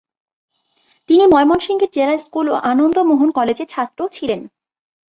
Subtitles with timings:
[1.09, 4.41] তিনি ময়মনসিংহের জেলা স্কুল ও আনন্দমোহন কলেজের ছাত্র ছিলেন।